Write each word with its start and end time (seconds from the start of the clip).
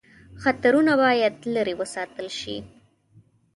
خطرونه 0.41 0.93
باید 1.01 1.35
لیري 1.53 1.73
وساتل 1.81 2.27
شي. 2.39 2.55